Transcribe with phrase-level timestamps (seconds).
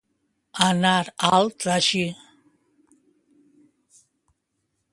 [0.67, 0.93] Anar
[1.27, 2.01] al tragí.